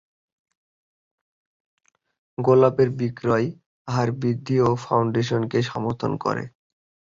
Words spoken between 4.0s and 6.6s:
বৃদ্ধি ফাউন্ডেশনকে সমর্থন করে।